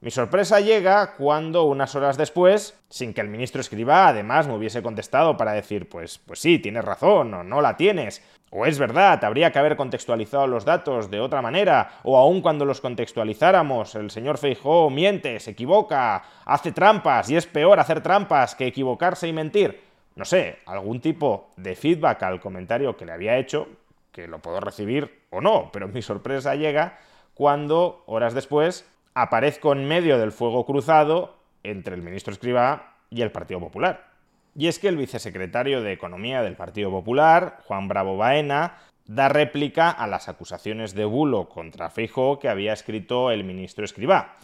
Mi 0.01 0.11
sorpresa 0.11 0.61
llega 0.61 1.15
cuando 1.15 1.65
unas 1.65 1.93
horas 1.93 2.17
después, 2.17 2.79
sin 2.89 3.13
que 3.13 3.19
el 3.19 3.27
ministro 3.27 3.59
escriba, 3.59 4.07
además 4.07 4.47
me 4.47 4.55
hubiese 4.55 4.81
contestado 4.81 5.35
para 5.35 5.51
decir, 5.51 5.89
pues, 5.89 6.19
pues 6.19 6.39
sí, 6.39 6.57
tienes 6.57 6.85
razón, 6.85 7.33
o 7.33 7.43
no 7.43 7.61
la 7.61 7.75
tienes, 7.75 8.23
o 8.49 8.65
es 8.65 8.79
verdad, 8.79 9.23
habría 9.25 9.51
que 9.51 9.59
haber 9.59 9.75
contextualizado 9.75 10.47
los 10.47 10.63
datos 10.63 11.11
de 11.11 11.19
otra 11.19 11.41
manera, 11.41 11.99
o 12.03 12.17
aun 12.17 12.41
cuando 12.41 12.63
los 12.63 12.79
contextualizáramos, 12.79 13.93
el 13.95 14.09
señor 14.09 14.37
Feijó 14.37 14.89
miente, 14.89 15.37
se 15.41 15.51
equivoca, 15.51 16.23
hace 16.45 16.71
trampas, 16.71 17.29
y 17.29 17.35
es 17.35 17.45
peor 17.45 17.79
hacer 17.79 18.01
trampas 18.01 18.55
que 18.55 18.67
equivocarse 18.67 19.27
y 19.27 19.33
mentir. 19.33 19.88
No 20.19 20.25
sé, 20.25 20.59
algún 20.65 20.99
tipo 20.99 21.53
de 21.55 21.77
feedback 21.77 22.23
al 22.23 22.41
comentario 22.41 22.97
que 22.97 23.05
le 23.05 23.13
había 23.13 23.37
hecho, 23.37 23.69
que 24.11 24.27
lo 24.27 24.39
puedo 24.39 24.59
recibir 24.59 25.21
o 25.29 25.39
no, 25.39 25.69
pero 25.71 25.87
mi 25.87 26.01
sorpresa 26.01 26.55
llega 26.55 26.99
cuando, 27.33 28.03
horas 28.05 28.33
después, 28.33 28.85
aparezco 29.13 29.71
en 29.71 29.87
medio 29.87 30.17
del 30.17 30.33
fuego 30.33 30.65
cruzado 30.65 31.37
entre 31.63 31.95
el 31.95 32.01
ministro 32.01 32.33
Escribá 32.33 32.97
y 33.09 33.21
el 33.21 33.31
Partido 33.31 33.61
Popular. 33.61 34.09
Y 34.57 34.67
es 34.67 34.77
que 34.77 34.89
el 34.89 34.97
vicesecretario 34.97 35.81
de 35.81 35.93
Economía 35.93 36.41
del 36.41 36.57
Partido 36.57 36.91
Popular, 36.91 37.61
Juan 37.63 37.87
Bravo 37.87 38.17
Baena, 38.17 38.75
da 39.05 39.29
réplica 39.29 39.89
a 39.89 40.05
las 40.05 40.27
acusaciones 40.27 40.95
de 40.95 41.05
bulo 41.05 41.47
contra 41.47 41.89
Feijóo 41.89 42.39
que 42.39 42.49
había 42.49 42.73
escrito 42.73 43.31
el 43.31 43.45
ministro 43.45 43.85
Escribá. 43.85 44.35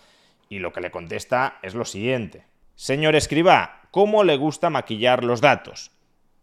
Y 0.48 0.60
lo 0.60 0.72
que 0.72 0.79
le 0.79 0.89
contesta 0.89 1.58
es 1.62 1.75
lo 1.75 1.84
siguiente. 1.84 2.46
Señor 2.75 3.15
Escribá, 3.15 3.85
¿cómo 3.95 4.25
le 4.25 4.35
gusta 4.35 4.69
maquillar 4.69 5.23
los 5.23 5.39
datos? 5.39 5.89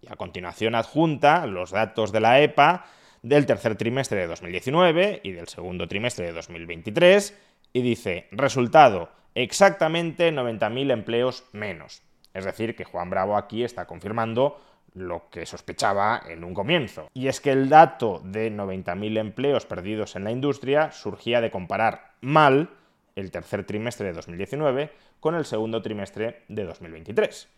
Y 0.00 0.10
a 0.10 0.16
continuación 0.16 0.74
adjunta 0.74 1.46
los 1.46 1.70
datos 1.70 2.10
de 2.10 2.20
la 2.20 2.40
EPA 2.40 2.86
del 3.20 3.44
tercer 3.44 3.76
trimestre 3.76 4.20
de 4.20 4.26
2019 4.26 5.20
y 5.22 5.32
del 5.32 5.48
segundo 5.48 5.86
trimestre 5.86 6.24
de 6.24 6.32
2023 6.32 7.38
y 7.74 7.82
dice, 7.82 8.26
resultado, 8.30 9.10
exactamente 9.34 10.32
90.000 10.32 10.92
empleos 10.92 11.44
menos. 11.52 12.00
Es 12.32 12.46
decir, 12.46 12.74
que 12.74 12.84
Juan 12.84 13.10
Bravo 13.10 13.36
aquí 13.36 13.64
está 13.64 13.86
confirmando 13.86 14.58
lo 14.94 15.28
que 15.28 15.44
sospechaba 15.44 16.22
en 16.26 16.44
un 16.44 16.54
comienzo. 16.54 17.10
Y 17.12 17.28
es 17.28 17.42
que 17.42 17.52
el 17.52 17.68
dato 17.68 18.22
de 18.24 18.50
90.000 18.50 19.18
empleos 19.18 19.66
perdidos 19.66 20.16
en 20.16 20.24
la 20.24 20.30
industria 20.30 20.90
surgía 20.90 21.42
de 21.42 21.50
comparar 21.50 22.14
mal 22.22 22.70
el 23.16 23.30
tercer 23.30 23.64
trimestre 23.64 24.08
de 24.08 24.12
2019 24.14 24.92
con 25.20 25.34
el 25.34 25.44
segundo 25.44 25.82
trimestre 25.82 26.42
de 26.48 26.64
2023. 26.64 27.48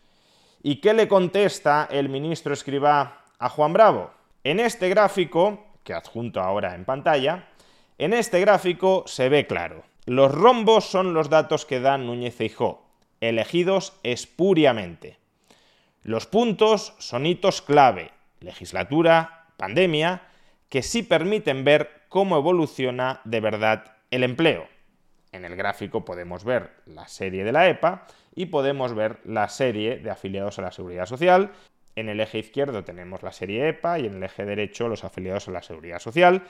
¿Y 0.63 0.77
qué 0.77 0.93
le 0.93 1.07
contesta 1.07 1.87
el 1.91 2.09
ministro 2.09 2.53
Escriba 2.53 3.25
a 3.37 3.49
Juan 3.49 3.73
Bravo? 3.73 4.11
En 4.43 4.59
este 4.59 4.89
gráfico, 4.89 5.65
que 5.83 5.93
adjunto 5.93 6.41
ahora 6.41 6.75
en 6.75 6.85
pantalla, 6.85 7.47
en 7.97 8.13
este 8.13 8.39
gráfico 8.39 9.03
se 9.07 9.29
ve 9.29 9.47
claro. 9.47 9.83
Los 10.05 10.31
rombos 10.31 10.85
son 10.85 11.13
los 11.13 11.29
datos 11.29 11.65
que 11.65 11.79
da 11.79 11.97
Núñez 11.97 12.35
Feijó, 12.35 12.85
elegidos 13.21 13.93
espuriamente. 14.03 15.17
Los 16.03 16.27
puntos 16.27 16.93
son 16.99 17.25
hitos 17.25 17.61
clave, 17.61 18.11
legislatura, 18.39 19.47
pandemia, 19.57 20.21
que 20.69 20.83
sí 20.83 21.03
permiten 21.03 21.63
ver 21.63 22.03
cómo 22.09 22.37
evoluciona 22.37 23.21
de 23.23 23.39
verdad 23.39 23.95
el 24.11 24.23
empleo. 24.23 24.67
En 25.35 25.43
el 25.43 25.57
gráfico 25.57 26.05
podemos 26.05 26.45
ver 26.45 26.71
la 26.85 27.09
serie 27.09 27.43
de 27.43 27.51
la 27.51 27.67
EPA 27.67 28.07
y 28.33 28.45
podemos 28.45 28.93
ver 28.93 29.19
la 29.25 29.49
serie 29.49 29.97
de 29.97 30.09
afiliados 30.09 30.59
a 30.59 30.61
la 30.61 30.71
Seguridad 30.71 31.05
Social. 31.05 31.51
En 31.97 32.07
el 32.07 32.21
eje 32.21 32.39
izquierdo 32.39 32.85
tenemos 32.85 33.21
la 33.21 33.33
serie 33.33 33.67
EPA 33.67 33.99
y 33.99 34.05
en 34.05 34.15
el 34.15 34.23
eje 34.23 34.45
derecho 34.45 34.87
los 34.87 35.03
afiliados 35.03 35.49
a 35.49 35.51
la 35.51 35.61
Seguridad 35.61 35.99
Social. 35.99 36.43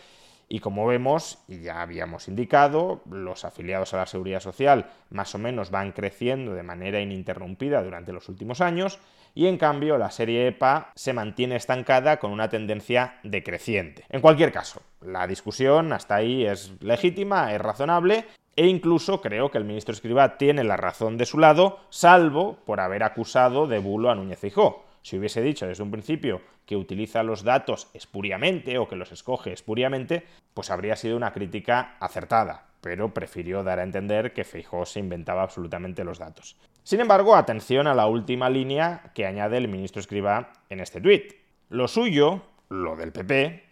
Y 0.47 0.59
como 0.59 0.85
vemos, 0.85 1.39
y 1.47 1.61
ya 1.61 1.81
habíamos 1.81 2.27
indicado, 2.27 3.01
los 3.09 3.43
afiliados 3.43 3.95
a 3.95 3.97
la 3.97 4.05
seguridad 4.05 4.39
social 4.39 4.85
más 5.09 5.33
o 5.33 5.39
menos 5.39 5.71
van 5.71 5.91
creciendo 5.91 6.53
de 6.53 6.61
manera 6.61 7.01
ininterrumpida 7.01 7.81
durante 7.81 8.13
los 8.13 8.29
últimos 8.29 8.61
años 8.61 8.99
y 9.33 9.47
en 9.47 9.57
cambio 9.57 9.97
la 9.97 10.11
serie 10.11 10.47
EPA 10.47 10.91
se 10.93 11.13
mantiene 11.13 11.55
estancada 11.55 12.17
con 12.17 12.31
una 12.31 12.49
tendencia 12.49 13.19
decreciente. 13.23 14.05
En 14.09 14.21
cualquier 14.21 14.51
caso, 14.51 14.83
la 15.01 15.25
discusión 15.25 15.91
hasta 15.91 16.15
ahí 16.15 16.45
es 16.45 16.73
legítima, 16.79 17.51
es 17.51 17.59
razonable 17.59 18.25
e 18.55 18.67
incluso 18.67 19.21
creo 19.21 19.51
que 19.51 19.57
el 19.57 19.65
ministro 19.65 19.93
Escriba 19.93 20.37
tiene 20.37 20.63
la 20.63 20.77
razón 20.77 21.17
de 21.17 21.25
su 21.25 21.37
lado, 21.37 21.79
salvo 21.89 22.57
por 22.65 22.79
haber 22.79 23.03
acusado 23.03 23.67
de 23.67 23.79
bulo 23.79 24.09
a 24.09 24.15
Núñez 24.15 24.39
Fijó. 24.39 24.85
Si 25.01 25.17
hubiese 25.17 25.41
dicho 25.41 25.67
desde 25.67 25.83
un 25.83 25.91
principio 25.91 26.41
que 26.65 26.75
utiliza 26.75 27.21
los 27.21 27.43
datos 27.43 27.89
espuriamente 27.93 28.77
o 28.77 28.87
que 28.87 28.95
los 28.95 29.11
escoge 29.11 29.53
espuriamente, 29.53 30.25
pues 30.53 30.71
habría 30.71 30.95
sido 30.95 31.15
una 31.15 31.31
crítica 31.31 31.95
acertada, 31.99 32.65
pero 32.81 33.13
prefirió 33.13 33.63
dar 33.63 33.79
a 33.79 33.83
entender 33.83 34.33
que 34.33 34.43
Feijóo 34.43 34.85
se 34.85 34.99
inventaba 34.99 35.43
absolutamente 35.43 36.03
los 36.03 36.17
datos. 36.17 36.55
Sin 36.81 37.01
embargo, 37.01 37.35
atención 37.35 37.87
a 37.87 37.93
la 37.93 38.07
última 38.07 38.49
línea 38.49 39.11
que 39.13 39.25
añade 39.25 39.57
el 39.57 39.67
ministro 39.67 39.99
Escriba 39.99 40.53
en 40.69 40.79
este 40.79 41.01
tuit. 41.01 41.33
Lo 41.69 41.87
suyo, 41.87 42.41
lo 42.69 42.95
del 42.95 43.11
PP, 43.11 43.63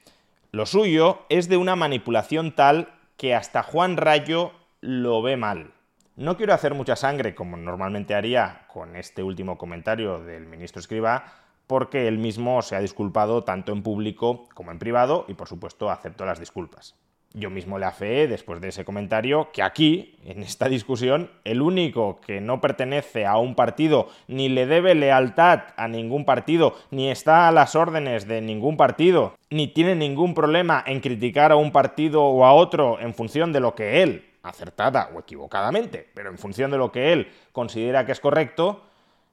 lo 0.52 0.68
suyo 0.68 1.26
es 1.30 1.50
de 1.50 1.58
una 1.58 1.76
manipulación 1.76 2.52
tal 2.52 2.94
que 3.18 3.34
hasta 3.34 3.64
Juan 3.64 3.98
Rayo 3.98 4.52
lo 4.84 5.22
ve 5.22 5.38
mal. 5.38 5.72
No 6.18 6.36
quiero 6.36 6.54
hacer 6.54 6.74
mucha 6.74 6.98
sangre 6.98 7.34
como 7.34 7.56
normalmente 7.56 8.16
haría 8.16 8.66
con 8.68 8.98
este 8.98 9.24
último 9.24 9.58
comentario 9.58 10.20
del 10.20 10.46
ministro 10.46 10.82
Escriba, 10.82 11.24
porque 11.68 12.10
él 12.10 12.18
mismo 12.18 12.62
se 12.62 12.76
ha 12.76 12.82
disculpado 12.82 13.46
tanto 13.46 13.72
en 13.72 13.82
público 13.82 14.50
como 14.54 14.72
en 14.72 14.80
privado 14.80 15.24
y 15.30 15.36
por 15.36 15.48
supuesto 15.48 15.90
acepto 15.90 16.26
las 16.26 16.40
disculpas. 16.40 16.96
Yo 17.32 17.50
mismo 17.50 17.80
le 17.80 17.86
afeé 17.86 18.28
después 18.28 18.60
de 18.60 18.68
ese 18.68 18.84
comentario 18.84 19.52
que 19.54 19.64
aquí, 19.64 20.20
en 20.26 20.44
esta 20.44 20.68
discusión, 20.68 21.32
el 21.46 21.62
único 21.62 22.20
que 22.20 22.42
no 22.42 22.60
pertenece 22.60 23.26
a 23.26 23.38
un 23.38 23.56
partido, 23.56 24.10
ni 24.28 24.50
le 24.50 24.68
debe 24.68 24.96
lealtad 24.96 25.62
a 25.78 25.88
ningún 25.88 26.26
partido, 26.26 26.76
ni 26.92 27.10
está 27.10 27.48
a 27.48 27.52
las 27.54 27.76
órdenes 27.76 28.28
de 28.28 28.42
ningún 28.42 28.76
partido, 28.76 29.34
ni 29.50 29.68
tiene 29.68 29.96
ningún 29.96 30.34
problema 30.36 30.84
en 30.86 31.00
criticar 31.00 31.54
a 31.54 31.56
un 31.56 31.72
partido 31.72 32.24
o 32.24 32.46
a 32.46 32.54
otro 32.54 33.00
en 33.00 33.16
función 33.16 33.54
de 33.54 33.62
lo 33.62 33.74
que 33.74 34.04
él, 34.04 34.33
acertada 34.44 35.10
o 35.16 35.20
equivocadamente, 35.20 36.10
pero 36.14 36.30
en 36.30 36.38
función 36.38 36.70
de 36.70 36.78
lo 36.78 36.92
que 36.92 37.14
él 37.14 37.32
considera 37.52 38.06
que 38.06 38.12
es 38.12 38.20
correcto, 38.20 38.84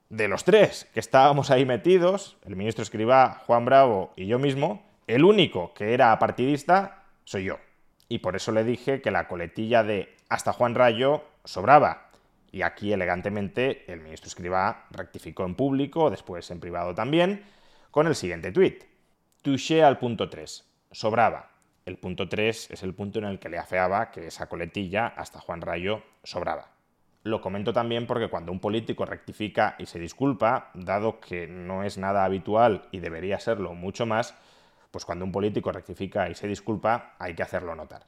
de 0.09 0.27
los 0.27 0.43
tres 0.43 0.89
que 0.93 0.99
estábamos 0.99 1.51
ahí 1.51 1.65
metidos, 1.65 2.37
el 2.45 2.55
ministro 2.55 2.83
Escribá, 2.83 3.43
Juan 3.45 3.65
Bravo 3.65 4.13
y 4.15 4.25
yo 4.25 4.39
mismo, 4.39 4.83
el 5.07 5.23
único 5.23 5.73
que 5.73 5.93
era 5.93 6.17
partidista 6.17 7.03
soy 7.23 7.45
yo 7.45 7.59
y 8.11 8.19
por 8.19 8.35
eso 8.35 8.51
le 8.51 8.65
dije 8.65 9.01
que 9.01 9.09
la 9.09 9.29
coletilla 9.29 9.83
de 9.83 10.17
hasta 10.27 10.51
Juan 10.51 10.75
Rayo 10.75 11.23
sobraba. 11.45 12.09
Y 12.51 12.61
aquí 12.61 12.91
elegantemente 12.91 13.89
el 13.89 14.01
ministro 14.01 14.27
Escribá 14.27 14.87
rectificó 14.91 15.45
en 15.45 15.55
público, 15.55 16.09
después 16.09 16.51
en 16.51 16.59
privado 16.59 16.93
también, 16.93 17.45
con 17.89 18.07
el 18.07 18.15
siguiente 18.15 18.51
tuit. 18.51 18.83
Touché 19.41 19.81
al 19.81 19.97
punto 19.97 20.29
3. 20.29 20.65
Sobraba. 20.91 21.50
El 21.85 21.97
punto 21.97 22.29
3 22.29 22.71
es 22.71 22.83
el 22.83 22.93
punto 22.93 23.19
en 23.19 23.25
el 23.25 23.39
que 23.39 23.49
le 23.49 23.57
afeaba 23.57 24.11
que 24.11 24.27
esa 24.27 24.47
coletilla 24.47 25.07
hasta 25.07 25.39
Juan 25.39 25.61
Rayo 25.61 26.03
sobraba. 26.23 26.69
Lo 27.23 27.41
comento 27.41 27.73
también 27.73 28.07
porque 28.07 28.29
cuando 28.29 28.51
un 28.51 28.59
político 28.59 29.05
rectifica 29.05 29.75
y 29.77 29.85
se 29.85 29.99
disculpa, 29.99 30.71
dado 30.73 31.19
que 31.19 31.47
no 31.47 31.83
es 31.83 31.97
nada 31.97 32.25
habitual 32.25 32.87
y 32.91 32.99
debería 32.99 33.39
serlo 33.39 33.73
mucho 33.73 34.05
más, 34.05 34.35
pues 34.91 35.05
cuando 35.05 35.25
un 35.25 35.31
político 35.31 35.71
rectifica 35.71 36.29
y 36.29 36.35
se 36.35 36.47
disculpa, 36.47 37.15
hay 37.19 37.35
que 37.35 37.43
hacerlo 37.43 37.75
notar. 37.75 38.05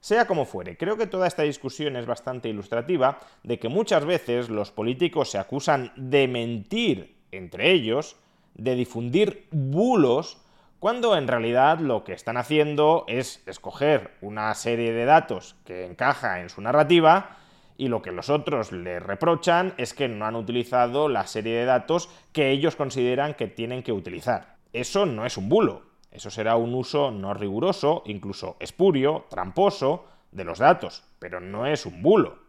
Sea 0.00 0.26
como 0.26 0.44
fuere, 0.44 0.76
creo 0.76 0.96
que 0.96 1.06
toda 1.06 1.28
esta 1.28 1.42
discusión 1.42 1.96
es 1.96 2.06
bastante 2.06 2.48
ilustrativa 2.48 3.20
de 3.44 3.58
que 3.60 3.68
muchas 3.68 4.04
veces 4.04 4.48
los 4.48 4.72
políticos 4.72 5.30
se 5.30 5.38
acusan 5.38 5.92
de 5.96 6.26
mentir 6.26 7.22
entre 7.30 7.70
ellos, 7.70 8.16
de 8.54 8.74
difundir 8.74 9.46
bulos, 9.52 10.38
cuando 10.82 11.16
en 11.16 11.28
realidad 11.28 11.78
lo 11.78 12.02
que 12.02 12.12
están 12.12 12.36
haciendo 12.36 13.04
es 13.06 13.40
escoger 13.46 14.16
una 14.20 14.52
serie 14.54 14.92
de 14.92 15.04
datos 15.04 15.54
que 15.64 15.86
encaja 15.86 16.40
en 16.40 16.48
su 16.48 16.60
narrativa 16.60 17.36
y 17.76 17.86
lo 17.86 18.02
que 18.02 18.10
los 18.10 18.28
otros 18.28 18.72
le 18.72 18.98
reprochan 18.98 19.74
es 19.76 19.94
que 19.94 20.08
no 20.08 20.26
han 20.26 20.34
utilizado 20.34 21.08
la 21.08 21.28
serie 21.28 21.54
de 21.54 21.66
datos 21.66 22.10
que 22.32 22.50
ellos 22.50 22.74
consideran 22.74 23.34
que 23.34 23.46
tienen 23.46 23.84
que 23.84 23.92
utilizar. 23.92 24.56
Eso 24.72 25.06
no 25.06 25.24
es 25.24 25.36
un 25.36 25.48
bulo, 25.48 25.82
eso 26.10 26.30
será 26.30 26.56
un 26.56 26.74
uso 26.74 27.12
no 27.12 27.32
riguroso, 27.32 28.02
incluso 28.04 28.56
espurio, 28.58 29.26
tramposo, 29.30 30.06
de 30.32 30.42
los 30.42 30.58
datos, 30.58 31.04
pero 31.20 31.38
no 31.38 31.64
es 31.64 31.86
un 31.86 32.02
bulo. 32.02 32.41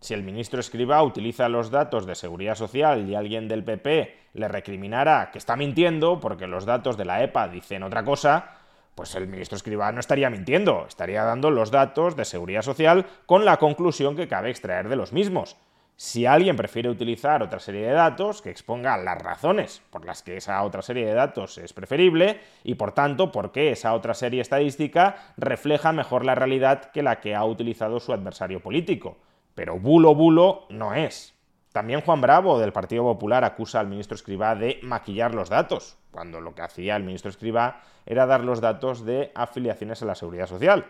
Si 0.00 0.14
el 0.14 0.22
ministro 0.22 0.60
Escriba 0.60 1.02
utiliza 1.02 1.50
los 1.50 1.70
datos 1.70 2.06
de 2.06 2.14
seguridad 2.14 2.54
social 2.54 3.06
y 3.06 3.14
alguien 3.14 3.48
del 3.48 3.62
PP 3.62 4.16
le 4.32 4.48
recriminara 4.48 5.30
que 5.30 5.36
está 5.36 5.56
mintiendo 5.56 6.20
porque 6.20 6.46
los 6.46 6.64
datos 6.64 6.96
de 6.96 7.04
la 7.04 7.22
EPA 7.22 7.48
dicen 7.48 7.82
otra 7.82 8.02
cosa, 8.02 8.56
pues 8.94 9.14
el 9.14 9.28
ministro 9.28 9.56
Escriba 9.56 9.92
no 9.92 10.00
estaría 10.00 10.30
mintiendo, 10.30 10.86
estaría 10.88 11.22
dando 11.24 11.50
los 11.50 11.70
datos 11.70 12.16
de 12.16 12.24
seguridad 12.24 12.62
social 12.62 13.04
con 13.26 13.44
la 13.44 13.58
conclusión 13.58 14.16
que 14.16 14.26
cabe 14.26 14.48
extraer 14.48 14.88
de 14.88 14.96
los 14.96 15.12
mismos. 15.12 15.58
Si 15.96 16.24
alguien 16.24 16.56
prefiere 16.56 16.88
utilizar 16.88 17.42
otra 17.42 17.60
serie 17.60 17.86
de 17.86 17.92
datos, 17.92 18.40
que 18.40 18.48
exponga 18.48 18.96
las 18.96 19.20
razones 19.20 19.82
por 19.90 20.06
las 20.06 20.22
que 20.22 20.38
esa 20.38 20.62
otra 20.62 20.80
serie 20.80 21.04
de 21.04 21.12
datos 21.12 21.58
es 21.58 21.74
preferible 21.74 22.40
y 22.64 22.76
por 22.76 22.92
tanto 22.92 23.30
por 23.30 23.52
qué 23.52 23.72
esa 23.72 23.92
otra 23.92 24.14
serie 24.14 24.40
estadística 24.40 25.16
refleja 25.36 25.92
mejor 25.92 26.24
la 26.24 26.34
realidad 26.34 26.90
que 26.90 27.02
la 27.02 27.20
que 27.20 27.34
ha 27.34 27.44
utilizado 27.44 28.00
su 28.00 28.14
adversario 28.14 28.60
político. 28.60 29.18
Pero 29.60 29.78
bulo 29.78 30.14
bulo 30.14 30.64
no 30.70 30.94
es. 30.94 31.34
También 31.70 32.00
Juan 32.00 32.22
Bravo 32.22 32.58
del 32.58 32.72
Partido 32.72 33.02
Popular 33.02 33.44
acusa 33.44 33.78
al 33.78 33.88
ministro 33.88 34.14
Escribá 34.14 34.54
de 34.54 34.80
maquillar 34.82 35.34
los 35.34 35.50
datos, 35.50 35.98
cuando 36.10 36.40
lo 36.40 36.54
que 36.54 36.62
hacía 36.62 36.96
el 36.96 37.04
ministro 37.04 37.28
Escribá 37.28 37.82
era 38.06 38.24
dar 38.24 38.42
los 38.42 38.62
datos 38.62 39.04
de 39.04 39.30
afiliaciones 39.34 40.00
a 40.00 40.06
la 40.06 40.14
seguridad 40.14 40.46
social. 40.46 40.86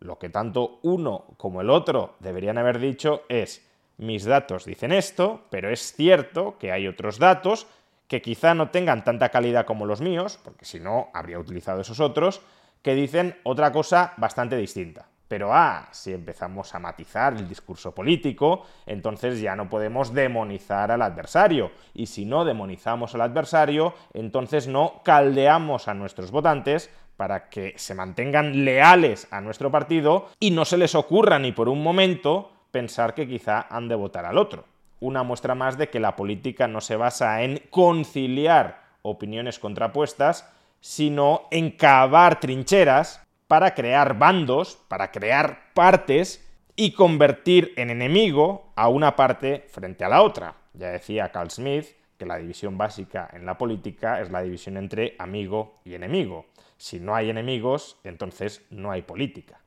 Lo 0.00 0.18
que 0.18 0.30
tanto 0.30 0.80
uno 0.82 1.26
como 1.36 1.60
el 1.60 1.70
otro 1.70 2.16
deberían 2.18 2.58
haber 2.58 2.80
dicho 2.80 3.22
es 3.28 3.64
mis 3.98 4.24
datos 4.24 4.64
dicen 4.64 4.90
esto, 4.90 5.42
pero 5.48 5.70
es 5.70 5.92
cierto 5.92 6.58
que 6.58 6.72
hay 6.72 6.88
otros 6.88 7.20
datos 7.20 7.68
que 8.08 8.20
quizá 8.20 8.52
no 8.52 8.70
tengan 8.70 9.04
tanta 9.04 9.28
calidad 9.28 9.64
como 9.64 9.86
los 9.86 10.00
míos, 10.00 10.40
porque 10.42 10.64
si 10.64 10.80
no 10.80 11.10
habría 11.14 11.38
utilizado 11.38 11.82
esos 11.82 12.00
otros, 12.00 12.40
que 12.82 12.96
dicen 12.96 13.38
otra 13.44 13.70
cosa 13.70 14.14
bastante 14.16 14.56
distinta. 14.56 15.07
Pero 15.28 15.54
ah, 15.54 15.88
si 15.92 16.12
empezamos 16.12 16.74
a 16.74 16.78
matizar 16.78 17.34
el 17.34 17.46
discurso 17.46 17.94
político, 17.94 18.64
entonces 18.86 19.40
ya 19.40 19.54
no 19.54 19.68
podemos 19.68 20.14
demonizar 20.14 20.90
al 20.90 21.02
adversario. 21.02 21.70
Y 21.92 22.06
si 22.06 22.24
no 22.24 22.46
demonizamos 22.46 23.14
al 23.14 23.20
adversario, 23.20 23.94
entonces 24.14 24.66
no 24.66 25.02
caldeamos 25.04 25.86
a 25.86 25.94
nuestros 25.94 26.30
votantes 26.30 26.90
para 27.18 27.48
que 27.50 27.74
se 27.76 27.94
mantengan 27.94 28.64
leales 28.64 29.28
a 29.30 29.40
nuestro 29.40 29.70
partido 29.70 30.28
y 30.40 30.52
no 30.52 30.64
se 30.64 30.78
les 30.78 30.94
ocurra 30.94 31.38
ni 31.38 31.52
por 31.52 31.68
un 31.68 31.82
momento 31.82 32.50
pensar 32.70 33.14
que 33.14 33.28
quizá 33.28 33.66
han 33.68 33.88
de 33.88 33.96
votar 33.96 34.24
al 34.24 34.38
otro. 34.38 34.64
Una 35.00 35.24
muestra 35.24 35.54
más 35.54 35.76
de 35.76 35.90
que 35.90 36.00
la 36.00 36.16
política 36.16 36.68
no 36.68 36.80
se 36.80 36.96
basa 36.96 37.42
en 37.42 37.60
conciliar 37.70 38.82
opiniones 39.02 39.58
contrapuestas, 39.58 40.48
sino 40.80 41.42
en 41.50 41.72
cavar 41.72 42.40
trincheras 42.40 43.20
para 43.48 43.74
crear 43.74 44.18
bandos, 44.18 44.76
para 44.88 45.10
crear 45.10 45.72
partes 45.74 46.46
y 46.76 46.92
convertir 46.92 47.72
en 47.76 47.90
enemigo 47.90 48.72
a 48.76 48.88
una 48.88 49.16
parte 49.16 49.64
frente 49.68 50.04
a 50.04 50.08
la 50.08 50.22
otra. 50.22 50.54
Ya 50.74 50.90
decía 50.90 51.32
Carl 51.32 51.50
Smith 51.50 51.86
que 52.16 52.26
la 52.26 52.36
división 52.36 52.78
básica 52.78 53.28
en 53.32 53.46
la 53.46 53.58
política 53.58 54.20
es 54.20 54.30
la 54.30 54.42
división 54.42 54.76
entre 54.76 55.16
amigo 55.18 55.74
y 55.84 55.94
enemigo. 55.94 56.46
Si 56.76 57.00
no 57.00 57.14
hay 57.14 57.30
enemigos, 57.30 57.98
entonces 58.04 58.64
no 58.70 58.90
hay 58.92 59.02
política. 59.02 59.60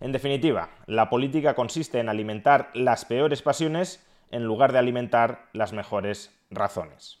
En 0.00 0.12
definitiva, 0.12 0.70
la 0.86 1.10
política 1.10 1.54
consiste 1.54 1.98
en 1.98 2.08
alimentar 2.08 2.70
las 2.74 3.04
peores 3.04 3.42
pasiones 3.42 4.06
en 4.30 4.44
lugar 4.44 4.72
de 4.72 4.78
alimentar 4.78 5.48
las 5.52 5.72
mejores 5.72 6.36
razones. 6.50 7.20